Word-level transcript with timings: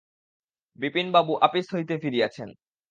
বিপিনবাবু 0.79 1.33
আপিস 1.47 1.65
হইতে 1.73 1.93
ফিরিয়াছেন। 1.97 2.49